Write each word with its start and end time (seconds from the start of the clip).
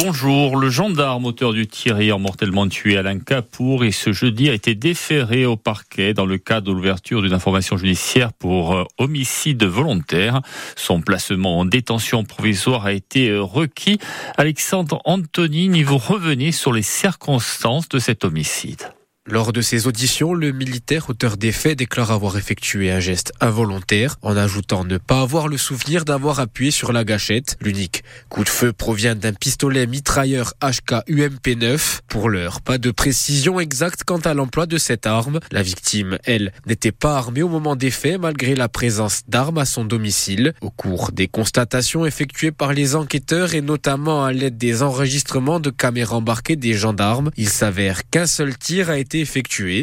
Bonjour, 0.00 0.56
le 0.56 0.70
gendarme 0.70 1.24
auteur 1.24 1.52
du 1.52 1.66
tir 1.66 1.98
ayant 1.98 2.20
mortellement 2.20 2.68
tué 2.68 2.96
Alain 2.96 3.18
Capour 3.18 3.82
et 3.82 3.90
ce 3.90 4.12
jeudi 4.12 4.48
a 4.48 4.52
été 4.52 4.76
déféré 4.76 5.44
au 5.44 5.56
parquet 5.56 6.14
dans 6.14 6.24
le 6.24 6.38
cadre 6.38 6.68
de 6.68 6.72
l'ouverture 6.72 7.20
d'une 7.20 7.32
information 7.32 7.76
judiciaire 7.76 8.32
pour 8.32 8.76
euh, 8.76 8.84
homicide 8.98 9.64
volontaire. 9.64 10.40
Son 10.76 11.00
placement 11.00 11.58
en 11.58 11.64
détention 11.64 12.22
provisoire 12.22 12.86
a 12.86 12.92
été 12.92 13.30
euh, 13.30 13.42
requis. 13.42 13.98
Alexandre 14.36 15.02
Antonini, 15.04 15.82
vous 15.82 15.98
revenez 15.98 16.52
sur 16.52 16.72
les 16.72 16.82
circonstances 16.82 17.88
de 17.88 17.98
cet 17.98 18.24
homicide. 18.24 18.92
Lors 19.30 19.52
de 19.52 19.60
ses 19.60 19.86
auditions, 19.86 20.32
le 20.32 20.52
militaire 20.52 21.10
auteur 21.10 21.36
des 21.36 21.52
faits 21.52 21.76
déclare 21.76 22.12
avoir 22.12 22.38
effectué 22.38 22.90
un 22.90 22.98
geste 22.98 23.34
involontaire 23.42 24.16
en 24.22 24.34
ajoutant 24.38 24.84
ne 24.84 24.96
pas 24.96 25.20
avoir 25.20 25.48
le 25.48 25.58
souvenir 25.58 26.06
d'avoir 26.06 26.40
appuyé 26.40 26.70
sur 26.70 26.94
la 26.94 27.04
gâchette. 27.04 27.58
L'unique 27.60 28.04
coup 28.30 28.42
de 28.42 28.48
feu 28.48 28.72
provient 28.72 29.14
d'un 29.14 29.34
pistolet 29.34 29.86
mitrailleur 29.86 30.54
HK 30.62 31.10
UMP 31.10 31.58
9. 31.58 32.00
Pour 32.08 32.30
l'heure, 32.30 32.62
pas 32.62 32.78
de 32.78 32.90
précision 32.90 33.60
exacte 33.60 34.02
quant 34.02 34.16
à 34.20 34.32
l'emploi 34.32 34.64
de 34.64 34.78
cette 34.78 35.04
arme. 35.04 35.40
La 35.52 35.60
victime, 35.60 36.16
elle, 36.24 36.50
n'était 36.66 36.90
pas 36.90 37.18
armée 37.18 37.42
au 37.42 37.50
moment 37.50 37.76
des 37.76 37.90
faits 37.90 38.18
malgré 38.18 38.54
la 38.54 38.70
présence 38.70 39.24
d'armes 39.28 39.58
à 39.58 39.66
son 39.66 39.84
domicile. 39.84 40.54
Au 40.62 40.70
cours 40.70 41.12
des 41.12 41.28
constatations 41.28 42.06
effectuées 42.06 42.50
par 42.50 42.72
les 42.72 42.94
enquêteurs 42.94 43.54
et 43.54 43.60
notamment 43.60 44.24
à 44.24 44.32
l'aide 44.32 44.56
des 44.56 44.82
enregistrements 44.82 45.60
de 45.60 45.68
caméras 45.68 46.16
embarquées 46.16 46.56
des 46.56 46.72
gendarmes, 46.72 47.30
il 47.36 47.50
s'avère 47.50 48.08
qu'un 48.08 48.26
seul 48.26 48.56
tir 48.56 48.88
a 48.88 48.96
été 48.96 49.17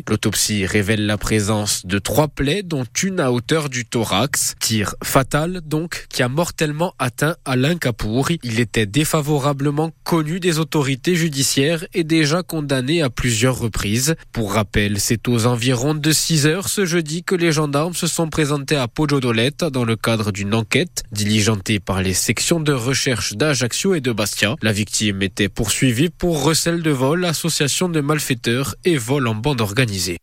L'autopsie 0.10 0.66
révèle 0.66 1.06
la 1.06 1.18
présence 1.18 1.86
de 1.86 2.00
trois 2.00 2.28
plaies, 2.28 2.64
dont 2.64 2.86
une 3.04 3.20
à 3.20 3.32
hauteur 3.32 3.70
du 3.70 3.86
thorax. 3.86 4.56
Tir 4.60 4.96
fatal, 5.04 5.62
donc, 5.66 6.06
qui 6.10 6.24
a 6.24 6.30
mortellement 6.30 6.94
atteint 7.00 7.36
Alain 7.44 7.76
Capour. 7.76 8.30
Il 8.44 8.60
était 8.60 8.86
défavorablement 8.86 9.92
connu 10.04 10.40
des 10.40 10.60
autorités 10.60 11.16
judiciaires 11.16 11.86
et 11.94 12.04
déjà 12.04 12.44
condamné 12.44 13.02
à 13.02 13.10
plusieurs 13.10 13.58
reprises. 13.58 14.16
Pour 14.32 14.54
rappel, 14.54 15.00
c'est 15.00 15.28
aux 15.28 15.46
environs 15.46 15.96
de 15.96 16.12
6 16.12 16.48
heures 16.48 16.70
ce 16.70 16.86
jeudi 16.86 17.24
que 17.24 17.36
les 17.36 17.52
gendarmes 17.52 17.94
se 17.94 18.08
sont 18.08 18.30
présentés 18.30 18.76
à 18.76 18.88
Poggio-Dolette 18.88 19.66
dans 19.66 19.86
le 19.86 19.96
cadre 19.96 20.32
d'une 20.32 20.54
enquête 20.54 21.04
diligentée 21.12 21.80
par 21.80 22.02
les 22.02 22.14
sections 22.14 22.60
de 22.60 22.72
recherche 22.74 23.34
d'Ajaccio 23.34 23.96
et 23.96 24.02
de 24.02 24.12
Bastia. 24.12 24.56
La 24.62 24.72
victime 24.72 25.22
était 25.22 25.50
poursuivie 25.50 26.10
pour 26.10 26.44
recel 26.44 26.82
de 26.82 26.92
vol, 26.92 27.26
association 27.26 27.90
de 27.90 28.02
malfaiteurs 28.02 28.76
et 28.86 28.98
vol 28.98 29.25
en 29.28 29.36
bande 29.36 29.62
organisée. 29.62 30.18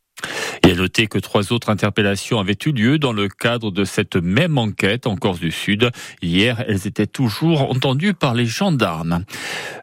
Et 0.64 0.70
à 0.70 0.74
noter 0.76 1.08
que 1.08 1.18
trois 1.18 1.52
autres 1.52 1.70
interpellations 1.70 2.38
avaient 2.38 2.56
eu 2.64 2.70
lieu 2.70 2.98
dans 2.98 3.12
le 3.12 3.28
cadre 3.28 3.72
de 3.72 3.84
cette 3.84 4.14
même 4.14 4.58
enquête 4.58 5.08
en 5.08 5.16
Corse 5.16 5.40
du 5.40 5.50
Sud. 5.50 5.90
Hier, 6.22 6.64
elles 6.68 6.86
étaient 6.86 7.08
toujours 7.08 7.68
entendues 7.70 8.14
par 8.14 8.34
les 8.34 8.46
gendarmes. 8.46 9.24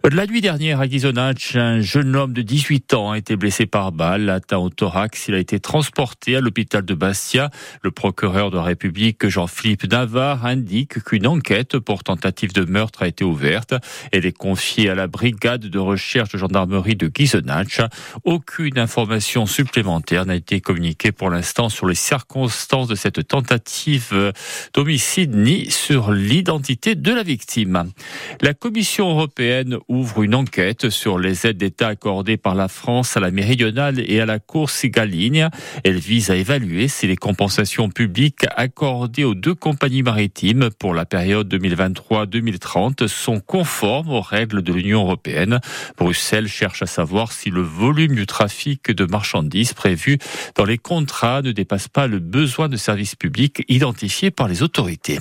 La 0.09 0.25
nuit 0.25 0.39
dernière, 0.39 0.79
à 0.79 0.87
Ghisonach, 0.87 1.55
un 1.55 1.81
jeune 1.81 2.15
homme 2.15 2.31
de 2.31 2.41
18 2.41 2.93
ans 2.93 3.11
a 3.11 3.17
été 3.17 3.35
blessé 3.35 3.65
par 3.65 3.91
balle, 3.91 4.29
atteint 4.29 4.57
au 4.57 4.69
thorax. 4.69 5.27
Il 5.27 5.35
a 5.35 5.39
été 5.39 5.59
transporté 5.59 6.37
à 6.37 6.39
l'hôpital 6.39 6.85
de 6.85 6.93
Bastia. 6.93 7.49
Le 7.83 7.91
procureur 7.91 8.49
de 8.49 8.55
la 8.55 8.63
République, 8.63 9.27
Jean-Philippe 9.27 9.91
Navarre, 9.91 10.45
indique 10.45 11.03
qu'une 11.03 11.27
enquête 11.27 11.77
pour 11.77 12.05
tentative 12.05 12.53
de 12.53 12.63
meurtre 12.63 13.03
a 13.03 13.07
été 13.07 13.25
ouverte. 13.25 13.73
Elle 14.13 14.25
est 14.25 14.37
confiée 14.37 14.89
à 14.89 14.95
la 14.95 15.07
brigade 15.07 15.65
de 15.65 15.79
recherche 15.79 16.29
de 16.29 16.37
gendarmerie 16.37 16.95
de 16.95 17.07
Ghisonach. 17.07 17.81
Aucune 18.23 18.79
information 18.79 19.45
supplémentaire 19.45 20.25
n'a 20.25 20.35
été 20.35 20.61
communiqué 20.69 21.11
pour 21.11 21.31
l'instant 21.31 21.67
sur 21.67 21.87
les 21.87 21.95
circonstances 21.95 22.87
de 22.87 22.93
cette 22.93 23.27
tentative 23.27 24.33
d'homicide 24.75 25.35
ni 25.35 25.71
sur 25.71 26.11
l'identité 26.11 26.93
de 26.93 27.11
la 27.11 27.23
victime. 27.23 27.91
La 28.39 28.53
Commission 28.53 29.09
européenne 29.09 29.79
ouvre 29.87 30.21
une 30.21 30.35
enquête 30.35 30.91
sur 30.91 31.17
les 31.17 31.47
aides 31.47 31.57
d'État 31.57 31.87
accordées 31.87 32.37
par 32.37 32.53
la 32.53 32.67
France 32.67 33.17
à 33.17 33.19
la 33.19 33.31
méridionale 33.31 33.99
et 33.99 34.21
à 34.21 34.27
la 34.27 34.37
course 34.37 34.85
Galigne. 34.85 35.49
Elle 35.83 35.97
vise 35.97 36.29
à 36.29 36.35
évaluer 36.35 36.87
si 36.87 37.07
les 37.07 37.15
compensations 37.15 37.89
publiques 37.89 38.45
accordées 38.55 39.23
aux 39.23 39.33
deux 39.33 39.55
compagnies 39.55 40.03
maritimes 40.03 40.69
pour 40.77 40.93
la 40.93 41.05
période 41.05 41.51
2023-2030 41.51 43.07
sont 43.07 43.39
conformes 43.39 44.11
aux 44.11 44.21
règles 44.21 44.61
de 44.61 44.71
l'Union 44.71 45.01
européenne. 45.01 45.61
Bruxelles 45.97 46.47
cherche 46.47 46.83
à 46.83 46.85
savoir 46.85 47.31
si 47.31 47.49
le 47.49 47.61
volume 47.61 48.13
du 48.13 48.27
trafic 48.27 48.91
de 48.91 49.05
marchandises 49.05 49.73
prévu 49.73 50.19
dans 50.59 50.65
les 50.65 50.77
contrats 50.77 51.41
ne 51.41 51.53
dépasse 51.53 51.87
pas 51.87 52.05
le 52.07 52.19
besoin 52.19 52.67
de 52.67 52.75
services 52.75 53.15
publics 53.15 53.63
identifié 53.69 54.29
par 54.29 54.49
les 54.49 54.61
autorités. 54.61 55.19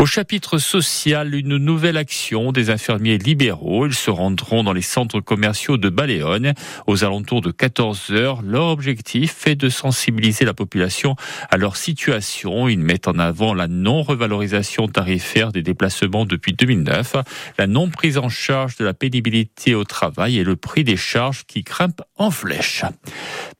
Au 0.00 0.04
chapitre 0.04 0.58
social, 0.58 1.32
une 1.36 1.58
nouvelle 1.58 1.96
action 1.96 2.50
des 2.50 2.70
infirmiers 2.70 3.18
libéraux. 3.18 3.86
Ils 3.86 3.94
se 3.94 4.10
rendront 4.10 4.64
dans 4.64 4.72
les 4.72 4.82
centres 4.82 5.20
commerciaux 5.20 5.76
de 5.76 5.88
Baléone 5.90 6.54
aux 6.88 7.04
alentours 7.04 7.40
de 7.40 7.52
14 7.52 8.10
heures. 8.10 8.42
Leur 8.42 8.64
objectif 8.64 9.46
est 9.46 9.54
de 9.54 9.68
sensibiliser 9.68 10.44
la 10.44 10.54
population 10.54 11.14
à 11.52 11.56
leur 11.56 11.76
situation. 11.76 12.66
Ils 12.66 12.80
mettent 12.80 13.06
en 13.06 13.20
avant 13.20 13.54
la 13.54 13.68
non-revalorisation 13.68 14.88
tarifaire 14.88 15.52
des 15.52 15.62
déplacements 15.62 16.24
depuis 16.24 16.52
2009, 16.52 17.14
la 17.58 17.68
non 17.68 17.90
prise 17.90 18.18
en 18.18 18.28
charge 18.28 18.76
de 18.78 18.84
la 18.84 18.92
pénibilité 18.92 19.76
au 19.76 19.84
travail 19.84 20.36
et 20.36 20.42
le 20.42 20.56
prix 20.56 20.82
des 20.82 20.96
charges 20.96 21.44
qui 21.46 21.62
grimpent 21.62 22.02
en 22.16 22.32
flèche. 22.32 22.82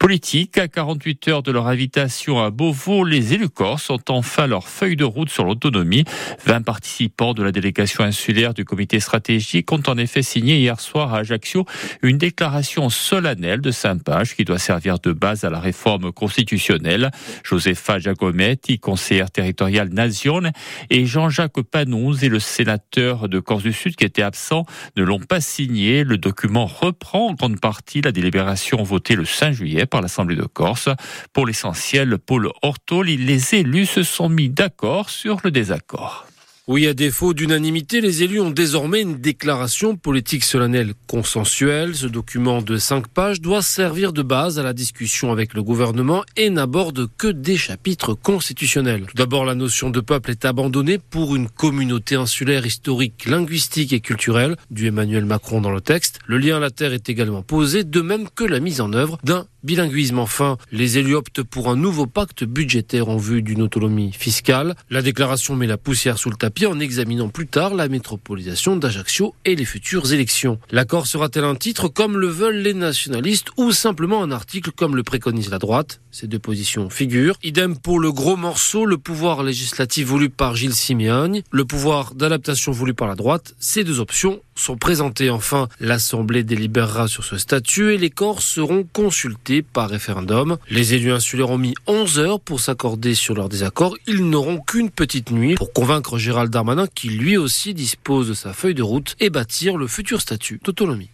Politique, 0.00 0.58
à 0.58 0.66
48 0.66 1.03
heures 1.28 1.42
de 1.42 1.52
leur 1.52 1.66
invitation 1.66 2.42
à 2.42 2.50
Beauvau, 2.50 3.04
les 3.04 3.34
élus 3.34 3.48
corses 3.48 3.90
ont 3.90 4.00
enfin 4.08 4.46
leur 4.46 4.68
feuille 4.68 4.96
de 4.96 5.04
route 5.04 5.28
sur 5.28 5.44
l'autonomie. 5.44 6.04
20 6.46 6.62
participants 6.62 7.34
de 7.34 7.42
la 7.42 7.52
délégation 7.52 8.04
insulaire 8.04 8.54
du 8.54 8.64
comité 8.64 9.00
stratégique 9.00 9.70
ont 9.72 9.82
en 9.86 9.98
effet 9.98 10.22
signé 10.22 10.58
hier 10.58 10.80
soir 10.80 11.14
à 11.14 11.18
Ajaccio 11.18 11.66
une 12.02 12.18
déclaration 12.18 12.88
solennelle 12.90 13.60
de 13.60 13.70
Saint-Page 13.70 14.36
qui 14.36 14.44
doit 14.44 14.58
servir 14.58 14.98
de 14.98 15.12
base 15.12 15.44
à 15.44 15.50
la 15.50 15.60
réforme 15.60 16.12
constitutionnelle. 16.12 17.10
Josepha 17.44 17.98
Giacometti, 17.98 18.78
conseillère 18.78 19.30
territoriale 19.30 19.90
Nation, 19.90 20.42
et 20.90 21.06
Jean-Jacques 21.06 21.62
Panouz 21.62 22.24
et 22.24 22.28
le 22.28 22.40
sénateur 22.40 23.28
de 23.28 23.40
Corse 23.40 23.62
du 23.62 23.72
Sud 23.72 23.96
qui 23.96 24.04
était 24.04 24.22
absent 24.22 24.64
ne 24.96 25.02
l'ont 25.02 25.20
pas 25.20 25.40
signé. 25.40 26.04
Le 26.04 26.18
document 26.18 26.66
reprend 26.66 27.28
en 27.28 27.34
grande 27.34 27.60
partie 27.60 28.00
la 28.00 28.12
délibération 28.12 28.82
votée 28.82 29.16
le 29.16 29.24
5 29.24 29.52
juillet 29.52 29.86
par 29.86 30.00
l'Assemblée 30.00 30.36
de 30.36 30.44
Corse. 30.44 30.88
Pour 31.32 31.46
l'essentiel, 31.46 32.18
Paul 32.18 32.50
Hortol, 32.62 33.06
les 33.06 33.54
élus 33.54 33.86
se 33.86 34.02
sont 34.02 34.28
mis 34.28 34.48
d'accord 34.48 35.10
sur 35.10 35.38
le 35.44 35.50
désaccord. 35.50 36.26
Oui, 36.66 36.86
à 36.86 36.94
défaut 36.94 37.34
d'unanimité, 37.34 38.00
les 38.00 38.22
élus 38.22 38.40
ont 38.40 38.50
désormais 38.50 39.02
une 39.02 39.16
déclaration 39.16 39.96
politique 39.96 40.44
solennelle 40.44 40.94
consensuelle. 41.06 41.94
Ce 41.94 42.06
document 42.06 42.62
de 42.62 42.78
cinq 42.78 43.06
pages 43.06 43.42
doit 43.42 43.60
servir 43.60 44.14
de 44.14 44.22
base 44.22 44.58
à 44.58 44.62
la 44.62 44.72
discussion 44.72 45.30
avec 45.30 45.52
le 45.52 45.62
gouvernement 45.62 46.24
et 46.38 46.48
n'aborde 46.48 47.06
que 47.18 47.26
des 47.26 47.58
chapitres 47.58 48.14
constitutionnels. 48.14 49.04
Tout 49.08 49.16
d'abord, 49.16 49.44
la 49.44 49.54
notion 49.54 49.90
de 49.90 50.00
peuple 50.00 50.30
est 50.30 50.46
abandonnée 50.46 50.96
pour 50.96 51.36
une 51.36 51.50
communauté 51.50 52.14
insulaire 52.14 52.64
historique, 52.64 53.26
linguistique 53.26 53.92
et 53.92 54.00
culturelle, 54.00 54.56
du 54.70 54.86
Emmanuel 54.86 55.26
Macron 55.26 55.60
dans 55.60 55.70
le 55.70 55.82
texte. 55.82 56.18
Le 56.26 56.38
lien 56.38 56.56
à 56.56 56.60
la 56.60 56.70
terre 56.70 56.94
est 56.94 57.10
également 57.10 57.42
posé, 57.42 57.84
de 57.84 58.00
même 58.00 58.26
que 58.34 58.44
la 58.44 58.60
mise 58.60 58.80
en 58.80 58.94
œuvre 58.94 59.18
d'un 59.22 59.44
bilinguisme. 59.64 60.18
Enfin, 60.18 60.58
les 60.70 60.98
élus 60.98 61.16
optent 61.16 61.42
pour 61.42 61.68
un 61.68 61.76
nouveau 61.76 62.06
pacte 62.06 62.44
budgétaire 62.44 63.08
en 63.08 63.16
vue 63.16 63.42
d'une 63.42 63.62
autonomie 63.62 64.12
fiscale. 64.12 64.76
La 64.90 65.02
déclaration 65.02 65.56
met 65.56 65.66
la 65.66 65.78
poussière 65.78 66.18
sous 66.18 66.30
le 66.30 66.36
tapis 66.36 66.66
en 66.66 66.78
examinant 66.78 67.28
plus 67.28 67.46
tard 67.46 67.74
la 67.74 67.88
métropolisation 67.88 68.76
d'Ajaccio 68.76 69.34
et 69.44 69.56
les 69.56 69.64
futures 69.64 70.12
élections. 70.12 70.58
L'accord 70.70 71.06
sera-t-elle 71.06 71.44
un 71.44 71.56
titre 71.56 71.88
comme 71.88 72.18
le 72.18 72.28
veulent 72.28 72.58
les 72.58 72.74
nationalistes 72.74 73.48
ou 73.56 73.72
simplement 73.72 74.22
un 74.22 74.30
article 74.30 74.70
comme 74.70 74.94
le 74.94 75.02
préconise 75.02 75.50
la 75.50 75.58
droite? 75.58 76.00
Ces 76.10 76.28
deux 76.28 76.38
positions 76.38 76.90
figurent. 76.90 77.36
Idem 77.42 77.76
pour 77.76 77.98
le 77.98 78.12
gros 78.12 78.36
morceau, 78.36 78.86
le 78.86 78.98
pouvoir 78.98 79.42
législatif 79.42 80.06
voulu 80.06 80.30
par 80.30 80.54
Gilles 80.54 80.74
Simeone, 80.74 81.40
le 81.50 81.64
pouvoir 81.64 82.14
d'adaptation 82.14 82.70
voulu 82.70 82.94
par 82.94 83.08
la 83.08 83.16
droite. 83.16 83.54
Ces 83.58 83.82
deux 83.82 83.98
options 83.98 84.40
sont 84.54 84.76
présentées. 84.76 85.30
Enfin, 85.30 85.68
l'Assemblée 85.80 86.44
délibérera 86.44 87.08
sur 87.08 87.24
ce 87.24 87.38
statut 87.38 87.94
et 87.94 87.98
les 87.98 88.10
corps 88.10 88.42
seront 88.42 88.84
consultés 88.92 89.62
par 89.62 89.90
référendum. 89.90 90.56
Les 90.70 90.94
élus 90.94 91.12
insulaires 91.12 91.50
ont 91.50 91.58
mis 91.58 91.74
11 91.86 92.18
heures 92.18 92.40
pour 92.40 92.60
s'accorder 92.60 93.14
sur 93.14 93.34
leur 93.34 93.48
désaccord. 93.48 93.96
Ils 94.06 94.28
n'auront 94.28 94.60
qu'une 94.60 94.90
petite 94.90 95.30
nuit 95.30 95.54
pour 95.54 95.72
convaincre 95.72 96.18
Gérald 96.18 96.50
Darmanin 96.50 96.86
qui 96.94 97.08
lui 97.08 97.36
aussi 97.36 97.74
dispose 97.74 98.28
de 98.28 98.34
sa 98.34 98.52
feuille 98.52 98.74
de 98.74 98.82
route 98.82 99.16
et 99.20 99.30
bâtir 99.30 99.76
le 99.76 99.86
futur 99.86 100.20
statut 100.20 100.60
d'autonomie. 100.64 101.13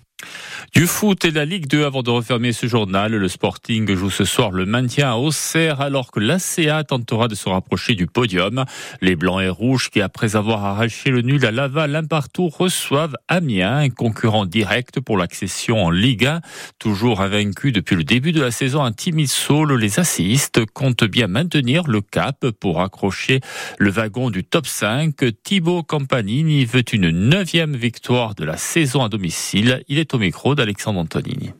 Du 0.74 0.86
foot 0.86 1.24
et 1.24 1.32
la 1.32 1.44
Ligue 1.44 1.66
2 1.66 1.84
avant 1.84 2.02
de 2.02 2.10
refermer 2.10 2.52
ce 2.52 2.66
journal. 2.66 3.12
Le 3.12 3.28
Sporting 3.28 3.92
joue 3.94 4.10
ce 4.10 4.24
soir 4.24 4.52
le 4.52 4.66
maintien 4.66 5.10
à 5.10 5.16
Auxerre 5.16 5.80
alors 5.80 6.12
que 6.12 6.20
l'ACA 6.20 6.84
tentera 6.84 7.26
de 7.26 7.34
se 7.34 7.48
rapprocher 7.48 7.94
du 7.94 8.06
podium. 8.06 8.64
Les 9.00 9.16
Blancs 9.16 9.42
et 9.42 9.48
Rouges 9.48 9.90
qui 9.90 10.00
après 10.00 10.36
avoir 10.36 10.64
arraché 10.64 11.10
le 11.10 11.22
nul 11.22 11.44
à 11.44 11.50
Laval 11.50 11.96
un 11.96 12.04
partout 12.04 12.48
reçoivent 12.48 13.16
Amiens, 13.26 13.78
un 13.78 13.90
concurrent 13.90 14.46
direct 14.46 15.00
pour 15.00 15.16
l'accession 15.16 15.84
en 15.84 15.90
Ligue 15.90 16.26
1. 16.26 16.40
Toujours 16.78 17.20
invaincu 17.20 17.72
depuis 17.72 17.96
le 17.96 18.04
début 18.04 18.32
de 18.32 18.40
la 18.40 18.52
saison, 18.52 18.82
un 18.82 18.92
timide 18.92 19.28
saule, 19.28 19.74
les 19.74 19.98
assistes 19.98 20.64
comptent 20.66 21.04
bien 21.04 21.26
maintenir 21.26 21.88
le 21.88 22.00
cap 22.00 22.48
pour 22.60 22.80
accrocher 22.80 23.40
le 23.78 23.90
wagon 23.90 24.30
du 24.30 24.44
top 24.44 24.66
5. 24.66 25.16
Thibaut 25.42 25.82
Campanini 25.82 26.64
veut 26.64 26.84
une 26.92 27.10
neuvième 27.10 27.74
victoire 27.74 28.34
de 28.34 28.44
la 28.44 28.56
saison 28.56 29.02
à 29.02 29.08
domicile. 29.08 29.82
Au 30.14 30.18
micro 30.18 30.58
Alexandre 30.58 31.00
Antonini. 31.00 31.52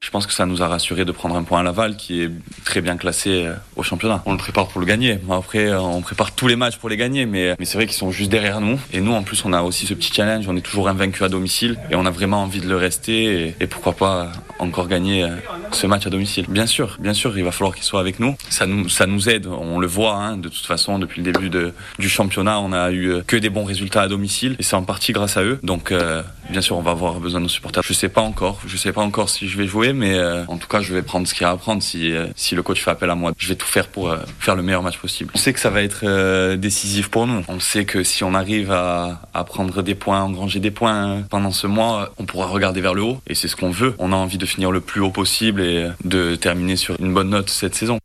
Je 0.00 0.10
pense 0.10 0.28
que 0.28 0.32
ça 0.32 0.46
nous 0.46 0.62
a 0.62 0.68
rassuré 0.68 1.04
de 1.04 1.10
prendre 1.10 1.34
un 1.34 1.42
point 1.42 1.60
à 1.60 1.62
Laval 1.64 1.96
qui 1.96 2.22
est 2.22 2.30
très 2.64 2.80
bien 2.80 2.96
classé 2.96 3.46
euh, 3.46 3.54
au 3.74 3.82
championnat. 3.82 4.22
On 4.26 4.32
le 4.32 4.38
prépare 4.38 4.68
pour 4.68 4.80
le 4.80 4.86
gagner. 4.86 5.18
Après, 5.28 5.66
euh, 5.66 5.80
on 5.80 6.00
prépare 6.02 6.32
tous 6.32 6.46
les 6.46 6.54
matchs 6.54 6.76
pour 6.76 6.88
les 6.88 6.96
gagner, 6.96 7.26
mais, 7.26 7.56
c'est 7.64 7.74
vrai 7.74 7.86
qu'ils 7.86 7.96
sont 7.96 8.12
juste 8.12 8.30
derrière 8.30 8.60
nous. 8.60 8.78
Et 8.92 9.00
nous, 9.00 9.12
en 9.12 9.24
plus, 9.24 9.44
on 9.44 9.52
a 9.52 9.62
aussi 9.62 9.86
ce 9.86 9.94
petit 9.94 10.12
challenge. 10.12 10.48
On 10.48 10.56
est 10.56 10.62
toujours 10.62 10.88
invaincu 10.88 11.24
à 11.24 11.28
domicile 11.28 11.78
et 11.90 11.96
on 11.96 12.06
a 12.06 12.10
vraiment 12.10 12.42
envie 12.42 12.60
de 12.60 12.68
le 12.68 12.76
rester 12.76 13.54
et, 13.60 13.66
pourquoi 13.66 13.92
pas 13.92 14.32
encore 14.60 14.86
gagner 14.86 15.24
euh, 15.24 15.36
ce 15.72 15.86
match 15.88 16.06
à 16.06 16.10
domicile. 16.10 16.46
Bien 16.48 16.66
sûr, 16.66 16.96
bien 17.00 17.12
sûr, 17.12 17.36
il 17.36 17.44
va 17.44 17.50
falloir 17.50 17.74
qu'ils 17.74 17.84
soient 17.84 18.00
avec 18.00 18.20
nous. 18.20 18.36
Ça 18.50 18.66
nous, 18.66 18.88
ça 18.88 19.06
nous 19.06 19.28
aide. 19.28 19.46
On 19.48 19.80
le 19.80 19.88
voit, 19.88 20.14
hein, 20.14 20.36
de 20.36 20.48
toute 20.48 20.64
façon, 20.64 21.00
depuis 21.00 21.22
le 21.22 21.32
début 21.32 21.50
du 21.98 22.08
championnat, 22.08 22.60
on 22.60 22.72
a 22.72 22.92
eu 22.92 23.22
que 23.26 23.36
des 23.36 23.50
bons 23.50 23.64
résultats 23.64 24.02
à 24.02 24.08
domicile 24.08 24.54
et 24.60 24.62
c'est 24.62 24.76
en 24.76 24.84
partie 24.84 25.12
grâce 25.12 25.36
à 25.36 25.42
eux. 25.42 25.58
Donc, 25.64 25.92
bien 26.50 26.60
sûr, 26.60 26.76
on 26.76 26.82
va 26.82 26.92
avoir 26.92 27.20
besoin 27.20 27.40
de 27.40 27.44
nos 27.44 27.48
supporters. 27.48 27.82
Je 27.82 27.92
sais 27.92 28.08
pas 28.08 28.20
encore. 28.20 28.60
Je 28.66 28.76
sais 28.76 28.92
pas 28.92 29.02
encore 29.02 29.28
si 29.28 29.48
je 29.48 29.58
vais 29.58 29.66
jouer 29.66 29.92
mais 29.92 30.14
euh, 30.14 30.44
en 30.48 30.56
tout 30.56 30.68
cas, 30.68 30.80
je 30.80 30.92
vais 30.94 31.02
prendre 31.02 31.26
ce 31.26 31.34
qu'il 31.34 31.42
y 31.42 31.44
a 31.44 31.50
à 31.50 31.56
prendre. 31.56 31.82
Si, 31.82 32.12
euh, 32.12 32.26
si 32.36 32.54
le 32.54 32.62
coach 32.62 32.82
fait 32.82 32.90
appel 32.90 33.10
à 33.10 33.14
moi, 33.14 33.32
je 33.38 33.48
vais 33.48 33.54
tout 33.54 33.66
faire 33.66 33.88
pour 33.88 34.10
euh, 34.10 34.18
faire 34.38 34.56
le 34.56 34.62
meilleur 34.62 34.82
match 34.82 34.98
possible. 34.98 35.30
On 35.34 35.38
sait 35.38 35.52
que 35.52 35.60
ça 35.60 35.70
va 35.70 35.82
être 35.82 36.54
décisif 36.56 37.08
pour 37.08 37.26
nous. 37.26 37.42
On 37.48 37.60
sait 37.60 37.84
que 37.84 38.02
si 38.02 38.24
on 38.24 38.34
arrive 38.34 38.70
à, 38.72 39.22
à 39.34 39.44
prendre 39.44 39.82
des 39.82 39.94
points, 39.94 40.22
engranger 40.22 40.60
des 40.60 40.70
points 40.70 41.22
pendant 41.30 41.52
ce 41.52 41.66
mois, 41.66 42.12
on 42.18 42.24
pourra 42.24 42.46
regarder 42.46 42.80
vers 42.80 42.94
le 42.94 43.02
haut. 43.02 43.20
Et 43.26 43.34
c'est 43.34 43.48
ce 43.48 43.56
qu'on 43.56 43.70
veut. 43.70 43.94
On 43.98 44.12
a 44.12 44.16
envie 44.16 44.38
de 44.38 44.46
finir 44.46 44.70
le 44.70 44.80
plus 44.80 45.00
haut 45.00 45.10
possible 45.10 45.60
et 45.62 45.88
de 46.04 46.36
terminer 46.36 46.76
sur 46.76 46.96
une 47.00 47.12
bonne 47.12 47.30
note 47.30 47.50
cette 47.50 47.74
saison. 47.74 47.98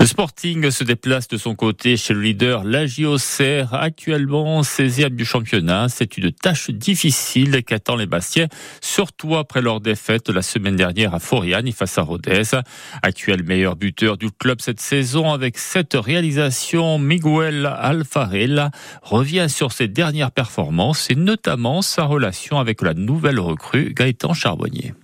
Le 0.00 0.06
Sporting 0.06 0.70
se 0.70 0.82
déplace 0.82 1.28
de 1.28 1.36
son 1.36 1.54
côté 1.54 1.98
chez 1.98 2.14
le 2.14 2.22
leader 2.22 2.64
la 2.64 2.84
Auxerre, 3.04 3.74
actuellement 3.74 4.62
16e 4.62 5.10
du 5.10 5.26
championnat. 5.26 5.90
C'est 5.90 6.16
une 6.16 6.32
tâche 6.32 6.70
difficile 6.70 7.62
qu'attend 7.62 7.96
les 7.96 8.06
Bastiens, 8.06 8.46
surtout 8.80 9.36
après 9.36 9.60
leur 9.60 9.82
défaite 9.82 10.30
la 10.30 10.40
semaine 10.40 10.76
dernière 10.76 11.14
à 11.14 11.18
Foriani 11.18 11.72
face 11.72 11.98
à 11.98 12.02
Rodez. 12.02 12.44
Actuel 13.02 13.42
meilleur 13.42 13.76
buteur 13.76 14.16
du 14.16 14.30
club 14.30 14.62
cette 14.62 14.80
saison 14.80 15.34
avec 15.34 15.58
cette 15.58 15.92
réalisation, 15.92 16.98
Miguel 16.98 17.66
Alfarel 17.66 18.70
revient 19.02 19.50
sur 19.50 19.70
ses 19.70 19.86
dernières 19.86 20.30
performances 20.30 21.10
et 21.10 21.14
notamment 21.14 21.82
sa 21.82 22.04
relation 22.04 22.58
avec 22.58 22.80
la 22.80 22.94
nouvelle 22.94 23.38
recrue 23.38 23.92
Gaëtan 23.94 24.32
Charbonnier. 24.32 24.94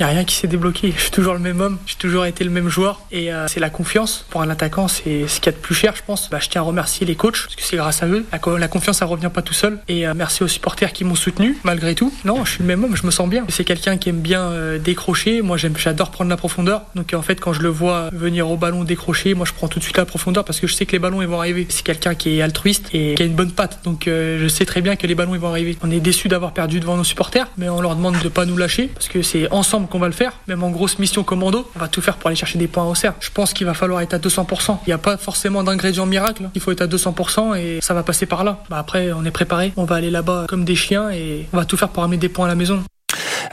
Il 0.00 0.04
n'y 0.04 0.08
a 0.12 0.14
rien 0.14 0.24
qui 0.24 0.34
s'est 0.34 0.48
débloqué. 0.48 0.94
Je 0.96 1.02
suis 1.02 1.10
toujours 1.10 1.34
le 1.34 1.40
même 1.40 1.60
homme, 1.60 1.76
j'ai 1.84 1.96
toujours 1.96 2.24
été 2.24 2.42
le 2.42 2.48
même 2.48 2.70
joueur. 2.70 3.02
Et 3.12 3.34
euh, 3.34 3.46
c'est 3.48 3.60
la 3.60 3.68
confiance. 3.68 4.24
Pour 4.30 4.40
un 4.40 4.48
attaquant, 4.48 4.88
c'est 4.88 5.28
ce 5.28 5.40
qu'il 5.40 5.52
y 5.52 5.54
a 5.54 5.58
de 5.58 5.62
plus 5.62 5.74
cher, 5.74 5.94
je 5.94 6.02
pense. 6.02 6.30
Bah, 6.30 6.38
je 6.40 6.48
tiens 6.48 6.62
à 6.62 6.64
remercier 6.64 7.06
les 7.06 7.16
coachs, 7.16 7.42
parce 7.42 7.54
que 7.54 7.62
c'est 7.62 7.76
grâce 7.76 8.02
à 8.02 8.06
eux. 8.06 8.24
La, 8.32 8.68
confiance, 8.68 8.96
ça 8.96 9.04
revient 9.04 9.28
pas 9.30 9.42
tout 9.42 9.52
seul. 9.52 9.78
Et 9.88 10.08
euh, 10.08 10.14
merci 10.16 10.42
aux 10.42 10.48
supporters 10.48 10.94
qui 10.94 11.04
m'ont 11.04 11.16
soutenu, 11.16 11.58
malgré 11.64 11.94
tout. 11.94 12.14
Non, 12.24 12.46
je 12.46 12.52
suis 12.52 12.60
le 12.60 12.66
même 12.66 12.82
homme, 12.82 12.96
je 12.96 13.04
me 13.04 13.10
sens 13.10 13.28
bien. 13.28 13.44
C'est 13.50 13.64
quelqu'un 13.64 13.98
qui 13.98 14.08
aime 14.08 14.20
bien 14.20 14.40
euh, 14.44 14.78
décrocher. 14.78 15.42
Moi, 15.42 15.58
j'adore 15.58 16.10
prendre 16.10 16.30
la 16.30 16.38
profondeur. 16.38 16.84
Donc 16.94 17.12
en 17.12 17.20
fait, 17.20 17.38
quand 17.38 17.52
je 17.52 17.60
le 17.60 17.68
vois 17.68 18.08
venir 18.10 18.48
au 18.48 18.56
ballon 18.56 18.84
décrocher, 18.84 19.34
moi, 19.34 19.44
je 19.44 19.52
prends 19.52 19.68
tout 19.68 19.80
de 19.80 19.84
suite 19.84 19.98
la 19.98 20.06
profondeur 20.06 20.46
parce 20.46 20.60
que 20.60 20.66
je 20.66 20.72
sais 20.72 20.86
que 20.86 20.92
les 20.92 20.98
ballons, 20.98 21.20
ils 21.20 21.28
vont 21.28 21.40
arriver. 21.40 21.66
C'est 21.68 21.84
quelqu'un 21.84 22.14
qui 22.14 22.38
est 22.38 22.42
altruiste 22.42 22.88
et 22.94 23.16
qui 23.16 23.22
a 23.22 23.26
une 23.26 23.34
bonne 23.34 23.52
patte. 23.52 23.80
Donc 23.84 24.04
je 24.06 24.48
sais 24.48 24.64
très 24.64 24.80
bien 24.80 24.96
que 24.96 25.06
les 25.06 25.14
ballons, 25.14 25.34
ils 25.34 25.40
vont 25.40 25.50
arriver. 25.50 25.76
On 25.82 25.90
est 25.90 26.00
déçu 26.00 26.28
d'avoir 26.28 26.52
perdu 26.52 26.80
devant 26.80 26.96
nos 26.96 27.04
supporters, 27.04 27.48
mais 27.58 27.68
on 27.68 27.82
leur 27.82 27.96
demande 27.96 28.16
de 28.22 28.28
pas 28.30 28.46
nous 28.46 28.56
lâcher 28.56 28.86
parce 28.86 29.08
que 29.08 29.20
c'est 29.20 29.50
ensemble 29.50 29.79
qu'on 29.88 29.98
va 29.98 30.06
le 30.06 30.12
faire. 30.12 30.32
Même 30.48 30.62
en 30.62 30.70
grosse 30.70 30.98
mission 30.98 31.22
commando, 31.22 31.68
on 31.76 31.78
va 31.78 31.88
tout 31.88 32.00
faire 32.00 32.16
pour 32.16 32.28
aller 32.28 32.36
chercher 32.36 32.58
des 32.58 32.68
points 32.68 32.84
au 32.84 32.94
cerf. 32.94 33.14
Je 33.20 33.30
pense 33.30 33.52
qu'il 33.52 33.66
va 33.66 33.74
falloir 33.74 34.00
être 34.00 34.14
à 34.14 34.18
200%. 34.18 34.78
Il 34.86 34.90
n'y 34.90 34.92
a 34.92 34.98
pas 34.98 35.16
forcément 35.16 35.62
d'ingrédients 35.62 36.06
miracles. 36.06 36.50
Il 36.54 36.60
faut 36.60 36.72
être 36.72 36.82
à 36.82 36.86
200% 36.86 37.56
et 37.56 37.80
ça 37.80 37.94
va 37.94 38.02
passer 38.02 38.26
par 38.26 38.44
là. 38.44 38.62
Bah 38.70 38.78
après, 38.78 39.12
on 39.12 39.24
est 39.24 39.30
préparé. 39.30 39.72
On 39.76 39.84
va 39.84 39.96
aller 39.96 40.10
là-bas 40.10 40.46
comme 40.48 40.64
des 40.64 40.76
chiens 40.76 41.10
et 41.10 41.46
on 41.52 41.56
va 41.56 41.64
tout 41.64 41.76
faire 41.76 41.88
pour 41.88 42.02
amener 42.02 42.18
des 42.18 42.28
points 42.28 42.46
à 42.46 42.48
la 42.48 42.54
maison. 42.54 42.82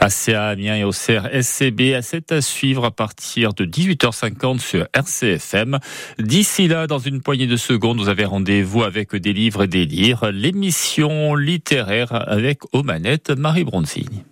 ACA 0.00 0.48
Amiens 0.48 0.76
et 0.76 0.84
Auxerre 0.84 1.28
SCB, 1.32 2.00
c'est 2.02 2.30
à 2.30 2.40
suivre 2.40 2.84
à 2.84 2.90
partir 2.90 3.52
de 3.52 3.64
18h50 3.64 4.60
sur 4.60 4.86
RCFM. 4.94 5.78
D'ici 6.18 6.68
là, 6.68 6.86
dans 6.86 7.00
une 7.00 7.20
poignée 7.20 7.48
de 7.48 7.56
secondes, 7.56 7.98
vous 7.98 8.08
avez 8.08 8.24
rendez-vous 8.24 8.84
avec 8.84 9.16
des 9.16 9.32
livres 9.32 9.64
et 9.64 9.66
des 9.66 9.86
lires, 9.86 10.30
l'émission 10.30 11.34
littéraire 11.34 12.12
avec 12.28 12.60
aux 12.72 12.84
manettes 12.84 13.30
Marie 13.30 13.64
Bronzini. 13.64 14.22